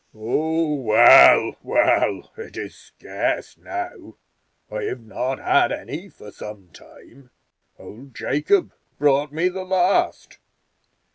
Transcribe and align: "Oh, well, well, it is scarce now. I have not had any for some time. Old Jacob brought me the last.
"Oh, 0.15 0.73
well, 0.81 1.57
well, 1.61 2.31
it 2.35 2.57
is 2.57 2.73
scarce 2.73 3.55
now. 3.55 4.15
I 4.71 4.85
have 4.85 5.01
not 5.03 5.37
had 5.37 5.71
any 5.71 6.09
for 6.09 6.31
some 6.31 6.69
time. 6.69 7.29
Old 7.77 8.15
Jacob 8.15 8.73
brought 8.97 9.31
me 9.31 9.47
the 9.47 9.63
last. 9.63 10.39